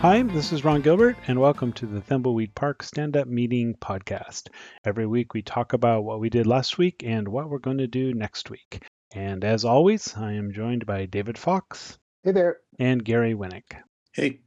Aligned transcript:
Hi, 0.00 0.22
this 0.22 0.52
is 0.52 0.64
Ron 0.64 0.80
Gilbert, 0.80 1.16
and 1.26 1.40
welcome 1.40 1.72
to 1.72 1.84
the 1.84 2.00
Thimbleweed 2.00 2.54
Park 2.54 2.84
Stand 2.84 3.16
Up 3.16 3.26
Meeting 3.26 3.74
podcast. 3.80 4.48
Every 4.84 5.08
week 5.08 5.34
we 5.34 5.42
talk 5.42 5.72
about 5.72 6.04
what 6.04 6.20
we 6.20 6.30
did 6.30 6.46
last 6.46 6.78
week 6.78 7.02
and 7.04 7.26
what 7.26 7.50
we're 7.50 7.58
going 7.58 7.78
to 7.78 7.88
do 7.88 8.14
next 8.14 8.48
week. 8.48 8.84
And 9.12 9.44
as 9.44 9.64
always, 9.64 10.14
I 10.16 10.34
am 10.34 10.52
joined 10.52 10.86
by 10.86 11.06
David 11.06 11.36
Fox. 11.36 11.98
Hey 12.22 12.30
there. 12.30 12.58
And 12.78 13.04
Gary 13.04 13.34
Winnick. 13.34 13.74
Hey. 14.12 14.38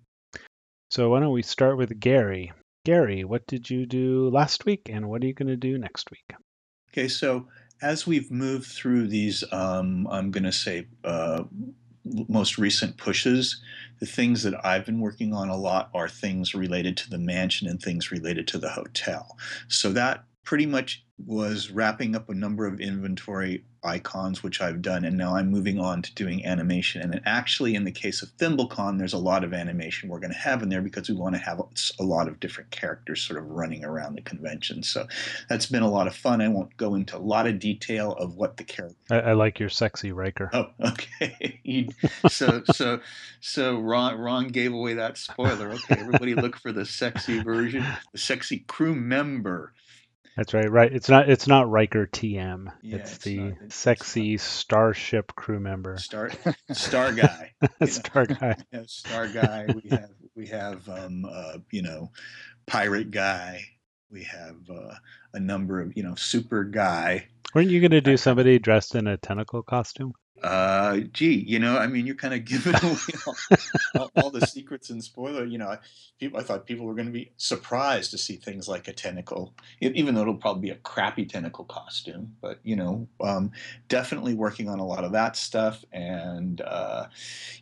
So 0.89 1.09
why 1.09 1.19
don't 1.19 1.33
we 1.33 1.43
start 1.43 1.77
with 1.77 1.99
Gary? 1.99 2.53
Gary, 2.85 3.25
what 3.25 3.45
did 3.45 3.69
you 3.69 3.85
do 3.85 4.29
last 4.29 4.65
week, 4.65 4.89
and 4.89 5.09
what 5.09 5.21
are 5.21 5.27
you 5.27 5.33
going 5.33 5.49
to 5.49 5.57
do 5.57 5.77
next 5.77 6.11
week? 6.11 6.33
Okay, 6.93 7.09
so 7.09 7.49
as 7.81 8.07
we've 8.07 8.31
moved 8.31 8.67
through 8.67 9.07
these, 9.07 9.43
um, 9.51 10.07
I'm 10.09 10.31
going 10.31 10.45
to 10.45 10.51
say 10.53 10.87
uh, 11.03 11.43
most 12.27 12.57
recent 12.57 12.97
pushes, 12.97 13.61
the 13.99 14.05
things 14.05 14.43
that 14.43 14.65
I've 14.65 14.85
been 14.85 14.99
working 14.99 15.33
on 15.33 15.49
a 15.49 15.55
lot 15.55 15.89
are 15.93 16.09
things 16.09 16.55
related 16.55 16.97
to 16.97 17.09
the 17.09 17.17
mansion 17.17 17.67
and 17.67 17.81
things 17.81 18.11
related 18.11 18.47
to 18.49 18.57
the 18.57 18.69
hotel. 18.69 19.37
So 19.67 19.91
that 19.93 20.23
pretty 20.43 20.65
much 20.65 21.05
was 21.25 21.69
wrapping 21.69 22.15
up 22.15 22.29
a 22.29 22.33
number 22.33 22.65
of 22.65 22.79
inventory 22.79 23.63
icons, 23.83 24.43
which 24.43 24.61
I've 24.61 24.81
done, 24.81 25.05
and 25.05 25.17
now 25.17 25.35
I'm 25.35 25.49
moving 25.49 25.79
on 25.79 26.01
to 26.03 26.13
doing 26.13 26.45
animation. 26.45 27.01
And 27.01 27.21
actually, 27.25 27.73
in 27.73 27.83
the 27.83 27.91
case 27.91 28.21
of 28.21 28.29
ThimbleCon, 28.37 28.99
there's 28.99 29.13
a 29.13 29.17
lot 29.17 29.43
of 29.43 29.53
animation 29.53 30.09
we're 30.09 30.19
going 30.19 30.33
to 30.33 30.37
have 30.37 30.61
in 30.61 30.69
there 30.69 30.81
because 30.81 31.09
we 31.09 31.15
want 31.15 31.35
to 31.35 31.41
have 31.41 31.59
a 31.99 32.03
lot 32.03 32.27
of 32.27 32.39
different 32.39 32.69
characters 32.71 33.21
sort 33.21 33.39
of 33.39 33.49
running 33.49 33.83
around 33.83 34.15
the 34.15 34.21
convention. 34.21 34.83
So 34.83 35.07
that's 35.49 35.65
been 35.65 35.83
a 35.83 35.89
lot 35.89 36.07
of 36.07 36.15
fun. 36.15 36.41
I 36.41 36.47
won't 36.47 36.75
go 36.77 36.93
into 36.95 37.17
a 37.17 37.19
lot 37.19 37.47
of 37.47 37.59
detail 37.59 38.13
of 38.13 38.35
what 38.35 38.57
the 38.57 38.63
character. 38.63 38.97
I, 39.09 39.19
I 39.19 39.33
like 39.33 39.59
your 39.59 39.69
sexy 39.69 40.11
Riker. 40.11 40.49
Oh, 40.53 40.67
okay. 40.85 41.89
so 42.29 42.63
so 42.71 42.99
so 43.39 43.79
Ron 43.79 44.19
Ron 44.19 44.47
gave 44.49 44.73
away 44.73 44.93
that 44.95 45.17
spoiler. 45.17 45.71
Okay, 45.71 45.99
everybody 45.99 46.35
look 46.35 46.55
for 46.55 46.71
the 46.71 46.85
sexy 46.85 47.41
version, 47.41 47.85
the 48.11 48.17
sexy 48.17 48.59
crew 48.59 48.95
member. 48.95 49.73
That's 50.37 50.53
right. 50.53 50.69
Right. 50.71 50.91
It's 50.93 51.09
not. 51.09 51.29
It's 51.29 51.47
not 51.47 51.69
Riker 51.69 52.07
TM. 52.07 52.71
Yeah, 52.81 52.95
it's, 52.97 53.15
it's 53.15 53.23
the 53.25 53.37
not- 53.37 53.53
it's 53.63 53.75
sexy 53.75 54.37
starship 54.37 55.35
crew 55.35 55.59
member. 55.59 55.97
Star 55.97 56.31
Star 56.71 57.11
Guy. 57.11 57.51
Star 57.85 58.25
guy. 58.25 58.55
We 58.71 58.77
have 58.77 58.89
Star 58.89 59.27
Guy. 59.27 59.65
We 59.83 59.89
have 59.89 60.09
we 60.35 60.47
have 60.47 60.87
um, 60.89 61.25
uh, 61.25 61.57
you 61.71 61.81
know 61.81 62.11
Pirate 62.65 63.11
Guy. 63.11 63.61
We 64.09 64.23
have 64.23 64.57
uh, 64.69 64.95
a 65.33 65.39
number 65.39 65.81
of 65.81 65.95
you 65.97 66.03
know 66.03 66.15
Super 66.15 66.63
Guy. 66.63 67.27
Weren't 67.53 67.69
you 67.69 67.81
going 67.81 67.91
to 67.91 68.01
do 68.01 68.15
somebody 68.15 68.59
dressed 68.59 68.95
in 68.95 69.07
a 69.07 69.17
tentacle 69.17 69.61
costume? 69.61 70.13
Uh, 70.41 71.01
gee, 71.13 71.43
you 71.47 71.59
know, 71.59 71.77
I 71.77 71.87
mean, 71.87 72.05
you're 72.05 72.15
kind 72.15 72.33
of 72.33 72.45
giving 72.45 72.75
away 72.75 72.97
all, 73.27 73.35
all, 73.95 74.11
all 74.15 74.31
the 74.31 74.45
secrets 74.47 74.89
and 74.89 75.03
spoiler. 75.03 75.45
You 75.45 75.59
know, 75.59 75.67
I, 75.67 75.79
people, 76.19 76.39
I 76.39 76.43
thought 76.43 76.65
people 76.65 76.85
were 76.85 76.95
going 76.95 77.07
to 77.07 77.11
be 77.11 77.31
surprised 77.37 78.11
to 78.11 78.17
see 78.17 78.37
things 78.37 78.67
like 78.67 78.87
a 78.87 78.93
tentacle, 78.93 79.53
even 79.79 80.15
though 80.15 80.21
it'll 80.21 80.35
probably 80.35 80.61
be 80.61 80.69
a 80.69 80.75
crappy 80.77 81.25
tentacle 81.25 81.65
costume. 81.65 82.35
But 82.41 82.59
you 82.63 82.75
know, 82.75 83.07
um, 83.21 83.51
definitely 83.87 84.33
working 84.33 84.67
on 84.67 84.79
a 84.79 84.85
lot 84.85 85.03
of 85.03 85.11
that 85.11 85.35
stuff, 85.35 85.83
and 85.91 86.61
uh, 86.61 87.05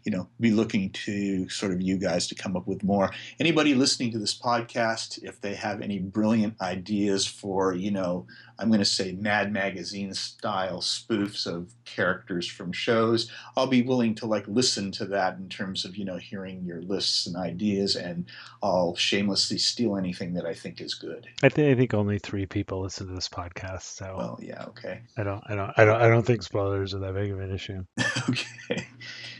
you 0.04 0.12
know, 0.12 0.28
be 0.40 0.52
looking 0.52 0.92
to 0.92 1.50
sort 1.50 1.74
of 1.74 1.82
you 1.82 1.98
guys 1.98 2.28
to 2.28 2.36
come 2.36 2.56
up 2.56 2.68
with 2.68 2.84
more. 2.84 3.12
Anybody 3.40 3.74
listening 3.74 4.12
to 4.12 4.20
this 4.20 4.38
podcast, 4.38 5.22
if 5.24 5.42
they 5.42 5.56
have 5.56 5.82
any 5.82 6.00
brilliant 6.00 6.60
ideas 6.62 7.26
for, 7.26 7.74
you 7.74 7.92
know, 7.92 8.26
I'm 8.58 8.70
going 8.70 8.80
to 8.80 8.86
say 8.86 9.14
Mad 9.14 9.54
Magazine 9.54 10.14
style 10.14 10.82
spoofs 10.82 11.48
of 11.48 11.74
characters 11.86 12.48
from 12.48 12.69
shows. 12.72 13.32
I'll 13.56 13.68
be 13.68 13.82
willing 13.82 14.16
to 14.16 14.26
like 14.26 14.48
listen 14.48 14.92
to 14.94 15.06
that 15.06 15.38
in 15.38 15.50
terms 15.50 15.86
of 15.86 15.96
you 15.96 16.06
know 16.06 16.18
hearing 16.18 16.64
your 16.64 16.82
lists 16.82 17.28
and 17.28 17.36
ideas, 17.36 17.96
and 17.96 18.26
I'll 18.62 18.96
shamelessly 18.96 19.58
steal 19.58 19.98
anything 19.98 20.34
that 20.34 20.46
I 20.46 20.54
think 20.54 20.82
is 20.82 20.94
good. 20.94 21.28
I 21.44 21.50
think. 21.50 21.70
I 21.70 21.76
think 21.76 21.94
only 21.94 22.20
three 22.20 22.46
people 22.46 22.82
listen 22.82 23.08
to 23.08 23.14
this 23.14 23.30
podcast, 23.30 23.84
so 23.84 24.16
Well, 24.18 24.40
yeah, 24.42 24.66
okay, 24.66 25.02
I 25.18 25.24
don't. 25.24 25.44
I 25.48 25.56
don't. 25.56 25.72
I 25.78 25.86
don't. 25.86 26.02
I 26.02 26.08
don't 26.08 26.26
think 26.26 26.44
spoilers 26.44 26.94
are 26.94 27.00
that 27.00 27.14
big 27.14 27.32
of 27.32 27.40
an 27.40 27.54
issue. 27.54 27.84
okay. 28.30 28.88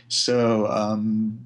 So 0.08 0.66
um, 0.66 1.38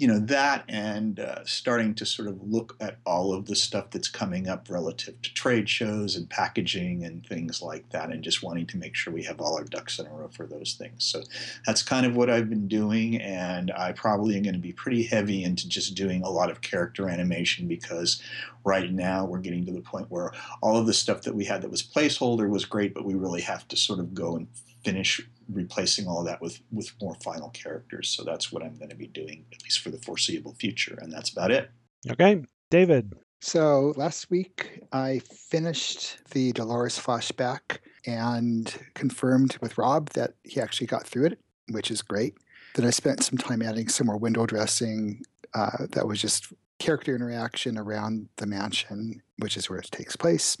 you 0.00 0.06
know 0.06 0.18
that, 0.18 0.64
and 0.66 1.20
uh, 1.20 1.44
starting 1.44 1.94
to 1.94 2.06
sort 2.06 2.26
of 2.26 2.40
look 2.42 2.74
at 2.80 2.96
all 3.04 3.34
of 3.34 3.44
the 3.44 3.54
stuff 3.54 3.90
that's 3.90 4.08
coming 4.08 4.48
up 4.48 4.70
relative 4.70 5.20
to 5.20 5.34
trade 5.34 5.68
shows 5.68 6.16
and 6.16 6.30
packaging 6.30 7.04
and 7.04 7.26
things 7.26 7.60
like 7.60 7.86
that, 7.90 8.10
and 8.10 8.24
just 8.24 8.42
wanting 8.42 8.66
to 8.68 8.78
make 8.78 8.94
sure 8.94 9.12
we 9.12 9.24
have 9.24 9.42
all 9.42 9.58
our 9.58 9.64
ducks 9.64 9.98
in 9.98 10.06
a 10.06 10.10
row 10.10 10.28
for 10.28 10.46
those 10.46 10.72
things. 10.72 11.04
So 11.04 11.22
that's 11.66 11.82
kind 11.82 12.06
of 12.06 12.16
what 12.16 12.30
I've 12.30 12.48
been 12.48 12.66
doing, 12.66 13.20
and 13.20 13.70
I 13.72 13.92
probably 13.92 14.36
am 14.36 14.42
going 14.42 14.54
to 14.54 14.58
be 14.58 14.72
pretty 14.72 15.02
heavy 15.02 15.44
into 15.44 15.68
just 15.68 15.94
doing 15.94 16.22
a 16.22 16.30
lot 16.30 16.50
of 16.50 16.62
character 16.62 17.06
animation 17.06 17.68
because 17.68 18.22
right 18.64 18.90
now 18.90 19.26
we're 19.26 19.40
getting 19.40 19.66
to 19.66 19.72
the 19.72 19.82
point 19.82 20.10
where 20.10 20.32
all 20.62 20.78
of 20.78 20.86
the 20.86 20.94
stuff 20.94 21.20
that 21.22 21.34
we 21.34 21.44
had 21.44 21.60
that 21.60 21.70
was 21.70 21.82
placeholder 21.82 22.48
was 22.48 22.64
great, 22.64 22.94
but 22.94 23.04
we 23.04 23.12
really 23.12 23.42
have 23.42 23.68
to 23.68 23.76
sort 23.76 24.00
of 24.00 24.14
go 24.14 24.34
and 24.36 24.48
finish 24.82 25.20
replacing 25.52 26.06
all 26.06 26.20
of 26.20 26.26
that 26.26 26.40
with 26.40 26.60
with 26.70 26.92
more 27.00 27.16
final 27.22 27.50
characters. 27.50 28.08
So 28.08 28.24
that's 28.24 28.52
what 28.52 28.62
I'm 28.62 28.76
going 28.76 28.90
to 28.90 28.96
be 28.96 29.06
doing 29.06 29.44
at 29.52 29.62
least 29.62 29.80
for 29.80 29.90
the 29.90 29.98
foreseeable 29.98 30.54
future, 30.54 30.98
and 31.00 31.12
that's 31.12 31.30
about 31.30 31.50
it. 31.50 31.70
Okay, 32.10 32.42
David. 32.70 33.12
So 33.40 33.94
last 33.96 34.30
week 34.30 34.82
I 34.92 35.20
finished 35.20 36.18
the 36.30 36.52
Dolores 36.52 36.98
flashback 36.98 37.78
and 38.06 38.74
confirmed 38.94 39.56
with 39.60 39.78
Rob 39.78 40.10
that 40.10 40.34
he 40.44 40.60
actually 40.60 40.86
got 40.86 41.06
through 41.06 41.26
it, 41.26 41.40
which 41.70 41.90
is 41.90 42.02
great. 42.02 42.34
Then 42.74 42.86
I 42.86 42.90
spent 42.90 43.22
some 43.22 43.38
time 43.38 43.62
adding 43.62 43.88
some 43.88 44.06
more 44.06 44.16
window 44.16 44.46
dressing 44.46 45.22
uh, 45.54 45.86
that 45.90 46.06
was 46.06 46.20
just 46.20 46.52
character 46.78 47.14
interaction 47.14 47.78
around 47.78 48.28
the 48.36 48.46
mansion, 48.46 49.22
which 49.38 49.56
is 49.56 49.68
where 49.68 49.78
it 49.78 49.90
takes 49.90 50.16
place. 50.16 50.56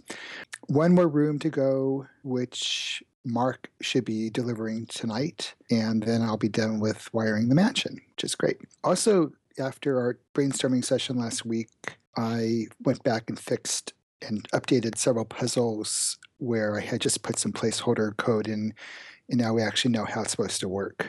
One 0.70 0.94
more 0.94 1.08
room 1.08 1.40
to 1.40 1.50
go, 1.50 2.06
which 2.22 3.02
Mark 3.24 3.68
should 3.80 4.04
be 4.04 4.30
delivering 4.30 4.86
tonight, 4.86 5.52
and 5.68 6.00
then 6.00 6.22
I'll 6.22 6.36
be 6.36 6.48
done 6.48 6.78
with 6.78 7.12
wiring 7.12 7.48
the 7.48 7.56
mansion, 7.56 8.00
which 8.10 8.22
is 8.22 8.36
great. 8.36 8.58
Also, 8.84 9.32
after 9.58 9.98
our 9.98 10.20
brainstorming 10.32 10.84
session 10.84 11.18
last 11.18 11.44
week, 11.44 11.98
I 12.16 12.66
went 12.84 13.02
back 13.02 13.24
and 13.28 13.36
fixed 13.36 13.94
and 14.22 14.48
updated 14.52 14.96
several 14.96 15.24
puzzles 15.24 16.18
where 16.38 16.76
I 16.76 16.82
had 16.82 17.00
just 17.00 17.24
put 17.24 17.36
some 17.36 17.50
placeholder 17.52 18.16
code 18.16 18.46
in, 18.46 18.72
and 19.28 19.40
now 19.40 19.52
we 19.52 19.62
actually 19.62 19.90
know 19.90 20.04
how 20.04 20.22
it's 20.22 20.30
supposed 20.30 20.60
to 20.60 20.68
work. 20.68 21.04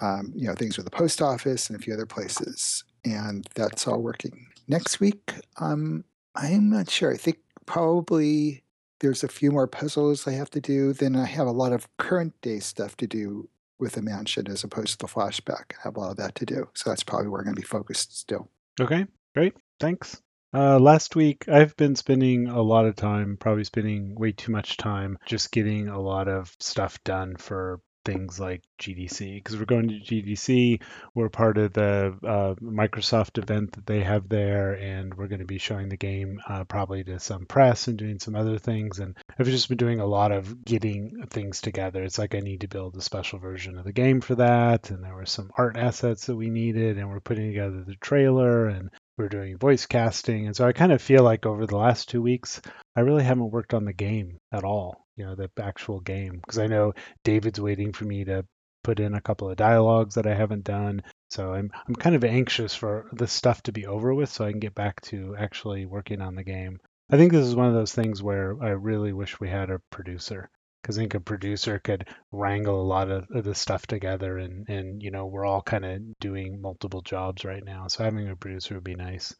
Um, 0.00 0.32
you 0.34 0.48
know, 0.48 0.54
things 0.54 0.78
with 0.78 0.86
the 0.86 0.90
post 0.90 1.20
office 1.20 1.68
and 1.68 1.78
a 1.78 1.82
few 1.82 1.92
other 1.92 2.06
places, 2.06 2.82
and 3.04 3.46
that's 3.54 3.86
all 3.86 4.00
working. 4.00 4.46
Next 4.68 5.00
week, 5.00 5.34
um, 5.58 6.02
I'm 6.34 6.70
not 6.70 6.88
sure. 6.88 7.12
I 7.12 7.18
think 7.18 7.36
probably 7.66 8.61
there's 9.02 9.22
a 9.24 9.28
few 9.28 9.50
more 9.50 9.66
puzzles 9.66 10.26
I 10.26 10.32
have 10.32 10.50
to 10.50 10.60
do. 10.60 10.92
Then 10.92 11.16
I 11.16 11.26
have 11.26 11.46
a 11.46 11.52
lot 11.52 11.72
of 11.72 11.88
current 11.98 12.32
day 12.40 12.60
stuff 12.60 12.96
to 12.98 13.06
do 13.06 13.48
with 13.78 13.92
the 13.92 14.02
mansion 14.02 14.48
as 14.48 14.62
opposed 14.62 14.92
to 14.92 14.98
the 14.98 15.12
flashback. 15.12 15.72
I 15.72 15.82
have 15.82 15.96
a 15.96 16.00
lot 16.00 16.12
of 16.12 16.16
that 16.18 16.36
to 16.36 16.46
do. 16.46 16.68
So 16.74 16.88
that's 16.88 17.02
probably 17.02 17.28
where 17.28 17.40
I'm 17.40 17.46
going 17.46 17.56
to 17.56 17.60
be 17.60 17.66
focused 17.66 18.16
still. 18.16 18.48
Okay, 18.80 19.06
great. 19.34 19.54
Thanks. 19.80 20.22
Uh, 20.54 20.78
last 20.78 21.16
week, 21.16 21.48
I've 21.48 21.76
been 21.76 21.96
spending 21.96 22.46
a 22.46 22.62
lot 22.62 22.84
of 22.84 22.94
time, 22.94 23.36
probably 23.38 23.64
spending 23.64 24.14
way 24.14 24.32
too 24.32 24.52
much 24.52 24.76
time, 24.76 25.18
just 25.26 25.50
getting 25.50 25.88
a 25.88 26.00
lot 26.00 26.28
of 26.28 26.54
stuff 26.60 27.02
done 27.04 27.36
for 27.36 27.80
things 28.04 28.38
like 28.38 28.62
GDC 28.80 29.36
because 29.36 29.56
we're 29.56 29.64
going 29.64 29.88
to 29.88 29.94
GDC. 29.94 30.82
We're 31.14 31.28
part 31.28 31.58
of 31.58 31.72
the 31.72 32.16
uh, 32.22 32.54
Microsoft 32.62 33.38
event 33.38 33.72
that 33.72 33.86
they 33.86 34.00
have 34.00 34.28
there, 34.28 34.72
and 34.74 35.14
we're 35.14 35.28
going 35.28 35.40
to 35.40 35.46
be 35.46 35.58
showing 35.58 35.88
the 35.88 35.96
game 35.96 36.40
uh, 36.48 36.64
probably 36.64 37.04
to 37.04 37.18
some 37.18 37.46
press 37.46 37.88
and 37.88 37.98
doing 37.98 38.18
some 38.18 38.34
other 38.34 38.58
things. 38.58 38.98
And 38.98 39.16
I've 39.38 39.46
just 39.46 39.68
been 39.68 39.78
doing 39.78 40.00
a 40.00 40.06
lot 40.06 40.32
of 40.32 40.64
getting 40.64 41.26
things 41.30 41.60
together. 41.60 42.02
It's 42.02 42.18
like 42.18 42.34
I 42.34 42.40
need 42.40 42.62
to 42.62 42.68
build 42.68 42.96
a 42.96 43.00
special 43.00 43.38
version 43.38 43.78
of 43.78 43.84
the 43.84 43.92
game 43.92 44.20
for 44.20 44.34
that, 44.36 44.90
and 44.90 45.02
there 45.04 45.14
were 45.14 45.26
some 45.26 45.50
art 45.56 45.76
assets 45.76 46.26
that 46.26 46.36
we 46.36 46.50
needed, 46.50 46.98
and 46.98 47.10
we're 47.10 47.20
putting 47.20 47.48
together 47.48 47.82
the 47.82 47.96
trailer 47.96 48.66
and 48.66 48.90
we're 49.16 49.28
doing 49.28 49.58
voice 49.58 49.86
casting. 49.86 50.46
And 50.46 50.56
so 50.56 50.66
I 50.66 50.72
kind 50.72 50.92
of 50.92 51.02
feel 51.02 51.22
like 51.22 51.46
over 51.46 51.66
the 51.66 51.76
last 51.76 52.08
two 52.08 52.22
weeks, 52.22 52.60
I 52.96 53.00
really 53.00 53.24
haven't 53.24 53.50
worked 53.50 53.74
on 53.74 53.84
the 53.84 53.92
game 53.92 54.38
at 54.50 54.64
all, 54.64 55.01
you 55.16 55.24
know, 55.24 55.34
the 55.34 55.50
actual 55.60 56.00
game. 56.00 56.40
Because 56.44 56.58
I 56.58 56.66
know 56.66 56.94
David's 57.24 57.60
waiting 57.60 57.92
for 57.92 58.04
me 58.04 58.24
to 58.24 58.44
put 58.82 59.00
in 59.00 59.14
a 59.14 59.20
couple 59.20 59.48
of 59.48 59.56
dialogues 59.56 60.14
that 60.14 60.26
I 60.26 60.34
haven't 60.34 60.64
done. 60.64 61.02
So 61.30 61.54
I'm 61.54 61.70
I'm 61.88 61.94
kind 61.94 62.16
of 62.16 62.24
anxious 62.24 62.74
for 62.74 63.08
the 63.12 63.26
stuff 63.26 63.62
to 63.64 63.72
be 63.72 63.86
over 63.86 64.14
with 64.14 64.30
so 64.30 64.44
I 64.44 64.50
can 64.50 64.60
get 64.60 64.74
back 64.74 65.00
to 65.02 65.36
actually 65.38 65.86
working 65.86 66.20
on 66.20 66.34
the 66.34 66.44
game. 66.44 66.80
I 67.10 67.16
think 67.16 67.32
this 67.32 67.46
is 67.46 67.54
one 67.54 67.68
of 67.68 67.74
those 67.74 67.94
things 67.94 68.22
where 68.22 68.56
I 68.62 68.70
really 68.70 69.12
wish 69.12 69.38
we 69.38 69.48
had 69.48 69.70
a 69.70 69.80
producer 69.90 70.50
because 70.82 70.98
I 70.98 71.02
think 71.02 71.14
a 71.14 71.20
producer 71.20 71.78
could 71.78 72.08
wrangle 72.32 72.80
a 72.80 72.82
lot 72.82 73.10
of, 73.10 73.26
of 73.30 73.44
the 73.44 73.54
stuff 73.54 73.86
together 73.86 74.38
and 74.38 74.68
and 74.68 75.02
you 75.02 75.10
know 75.10 75.26
we're 75.26 75.44
all 75.44 75.62
kind 75.62 75.84
of 75.84 76.00
doing 76.18 76.60
multiple 76.60 77.02
jobs 77.02 77.44
right 77.44 77.64
now 77.64 77.86
so 77.86 78.04
having 78.04 78.28
a 78.28 78.36
producer 78.36 78.74
would 78.74 78.84
be 78.84 78.96
nice 78.96 79.34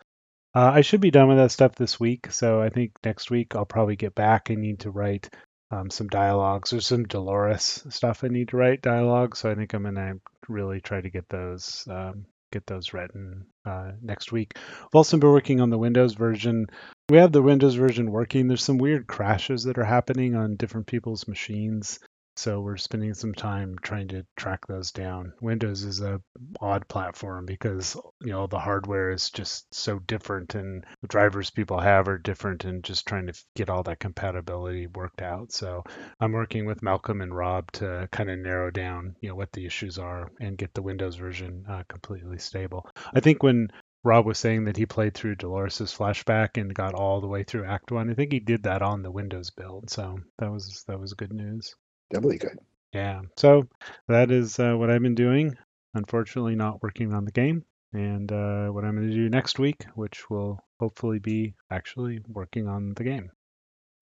uh, 0.55 0.71
i 0.75 0.81
should 0.81 1.01
be 1.01 1.11
done 1.11 1.29
with 1.29 1.39
that 1.39 1.51
stuff 1.51 1.75
this 1.75 1.99
week 1.99 2.31
so 2.31 2.63
i 2.63 2.69
think 2.69 2.93
next 3.05 3.31
week 3.31 3.55
i'll 3.57 3.65
probably 3.65 3.97
get 3.97 4.15
back 4.15 4.51
i 4.51 4.55
need 4.55 4.81
to 4.81 4.91
write 4.91 5.31
um, 5.73 5.91
some 5.91 6.07
dialogues 6.09 6.71
there's 6.71 6.87
some 6.87 7.05
dolores 7.05 7.85
stuff 7.89 8.23
i 8.23 8.29
need 8.29 8.49
to 8.49 8.57
write 8.57 8.83
dialogue 8.83 9.35
so 9.37 9.51
i 9.51 9.55
think 9.55 9.73
i'm 9.73 9.83
to 9.83 10.15
really 10.49 10.81
try 10.81 11.01
to 11.01 11.11
get 11.11 11.29
those 11.29 11.87
um, 11.91 12.25
get 12.53 12.67
those 12.67 12.93
written 12.93 13.47
uh, 13.65 13.93
next 14.01 14.31
week. 14.31 14.53
We've 14.55 14.95
also 14.95 15.17
been 15.17 15.31
working 15.31 15.61
on 15.61 15.71
the 15.71 15.79
Windows 15.79 16.15
version. 16.15 16.67
We 17.09 17.19
have 17.19 17.33
the 17.33 17.43
Windows 17.43 17.75
version 17.75 18.13
working. 18.13 18.47
There's 18.47 18.63
some 18.63 18.79
weird 18.79 19.07
crashes 19.07 19.65
that 19.65 19.79
are 19.79 19.85
happening 19.85 20.37
on 20.37 20.57
different 20.57 20.87
people's 20.87 21.27
machines. 21.27 21.99
So 22.37 22.61
we're 22.61 22.79
spending 22.79 23.15
some 23.15 23.35
time 23.35 23.77
trying 23.83 24.09
to 24.09 24.27
track 24.37 24.67
those 24.67 24.91
down. 24.91 25.35
Windows 25.41 25.83
is 25.85 26.01
a 26.01 26.21
odd 26.61 26.89
platform 26.89 27.45
because 27.47 27.97
you 28.21 28.33
know 28.33 28.47
the 28.47 28.59
hardware 28.59 29.11
is 29.11 29.31
just 29.31 29.73
so 29.75 29.99
different 29.99 30.55
and 30.55 30.85
the 31.03 31.09
drivers 31.09 31.51
people 31.51 31.79
have 31.79 32.09
are 32.09 32.19
different 32.19 32.65
and 32.65 32.83
just 32.83 33.07
trying 33.07 33.27
to 33.27 33.45
get 33.55 33.69
all 33.69 33.83
that 33.83 34.01
compatibility 34.01 34.87
worked 34.87 35.21
out. 35.21 35.53
So 35.53 35.85
I'm 36.21 36.33
working 36.33 36.65
with 36.65 36.83
Malcolm 36.83 37.21
and 37.21 37.37
Rob 37.37 37.71
to 37.73 38.09
kind 38.11 38.31
of 38.31 38.39
narrow 38.39 38.71
down, 38.71 39.17
you 39.21 39.29
know, 39.29 39.37
what 39.37 39.53
the 39.53 39.67
issues 39.67 39.99
are 39.99 40.31
and 40.41 40.57
get 40.57 40.75
the 40.75 40.83
Windows 40.83 41.17
version 41.17 41.65
uh, 41.69 41.83
completely 41.89 42.39
stable. 42.39 42.89
I 43.15 43.21
think 43.21 43.43
when 43.43 43.69
Rob 44.05 44.27
was 44.27 44.39
saying 44.39 44.65
that 44.65 44.77
he 44.77 44.87
played 44.87 45.15
through 45.15 45.37
Dolores's 45.37 45.97
flashback 45.97 46.61
and 46.61 46.75
got 46.75 46.95
all 46.95 47.21
the 47.21 47.29
way 47.29 47.45
through 47.45 47.67
Act 47.67 47.93
One. 47.93 48.11
I 48.11 48.15
think 48.15 48.33
he 48.33 48.41
did 48.41 48.65
that 48.65 48.83
on 48.83 49.03
the 49.03 49.13
Windows 49.13 49.51
build, 49.51 49.91
so 49.91 50.19
that 50.39 50.51
was 50.51 50.83
that 50.89 50.99
was 50.99 51.15
good 51.15 51.33
news. 51.33 51.77
Doubly 52.13 52.39
good. 52.39 52.59
Yeah. 52.93 53.23
So 53.39 53.69
that 54.09 54.31
is 54.31 54.59
uh, 54.59 54.75
what 54.75 54.91
I've 54.91 55.03
been 55.03 55.15
doing. 55.15 55.57
Unfortunately, 55.95 56.55
not 56.55 56.83
working 56.83 57.13
on 57.13 57.25
the 57.25 57.33
game. 57.33 57.65
And 57.95 58.31
uh, 58.33 58.69
what 58.69 58.85
I'm 58.85 58.97
going 58.97 59.09
to 59.09 59.15
do 59.15 59.29
next 59.29 59.59
week, 59.59 59.85
which 59.95 60.31
will 60.31 60.59
hopefully 60.81 61.19
be 61.19 61.55
actually 61.71 62.21
working 62.29 62.67
on 62.67 62.95
the 62.95 63.05
game. 63.05 63.31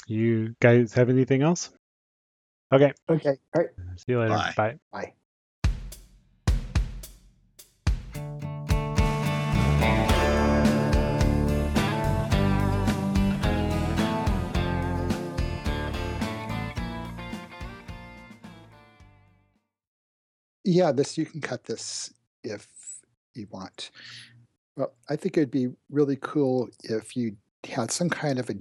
You 0.06 0.54
guys 0.60 0.92
have 0.94 1.08
anything 1.10 1.42
else? 1.42 1.70
Okay. 2.72 2.92
Okay. 3.08 3.36
All 3.54 3.62
right. 3.62 3.70
See 3.96 4.12
you 4.12 4.20
later. 4.20 4.34
Bye. 4.34 4.54
Bye. 4.56 4.78
Bye. 4.92 5.12
Yeah, 20.64 20.92
this 20.92 21.16
you 21.16 21.26
can 21.26 21.40
cut 21.40 21.64
this 21.64 22.12
if 22.44 22.66
you 23.34 23.46
want. 23.50 23.90
Well, 24.76 24.92
I 25.08 25.16
think 25.16 25.36
it'd 25.36 25.50
be 25.50 25.68
really 25.90 26.16
cool 26.16 26.68
if 26.82 27.16
you 27.16 27.36
had 27.68 27.90
some 27.90 28.10
kind 28.10 28.38
of 28.38 28.48
a 28.48 28.54